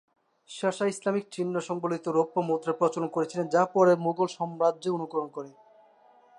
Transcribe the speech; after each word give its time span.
শের 0.49 0.73
শাহ 0.77 0.87
ইসলামি 0.87 1.21
চিহ্ন 1.31 1.55
সংবলিত 1.67 2.05
রৌপ্য 2.07 2.37
মুদ্রার 2.49 2.79
প্রচলন 2.79 3.09
করেছিলেন, 3.15 3.45
যা 3.47 3.63
পরে 3.73 3.93
মুঘল 4.05 4.27
সাম্রাজ্য 4.37 4.85
অনুকরণ 4.97 5.27
করে। 5.35 5.49